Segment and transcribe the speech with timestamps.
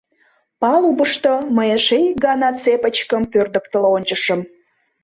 [0.61, 4.41] Палубышто мый эше ик гана цепычкым пӧрдыктыл ончышым.